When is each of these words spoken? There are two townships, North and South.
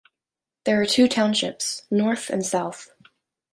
There 0.65 0.81
are 0.81 0.87
two 0.87 1.07
townships, 1.07 1.83
North 1.91 2.31
and 2.31 2.43
South. 2.43 2.89